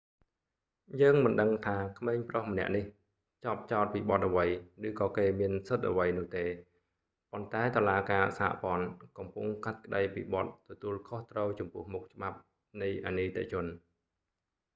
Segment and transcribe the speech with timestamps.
[1.01, 2.85] យើងមិនដឹងថាក្មេងប្រុសម្នាក់នេះ
[3.43, 4.45] ជាប់ចោទពីបទអ្វី
[4.87, 6.45] ឬក៏គេមានសិទ្ធិអ្វីនោះទេ
[7.31, 8.85] ប៉ុន្តែតុលាការសហព័ន្ធ
[9.17, 12.37] កំពុងកាត់ក្តីពីបទទទួលខុសត្រូវចំពោះមុខច្បាប់
[12.81, 13.65] នៃអនីតិជន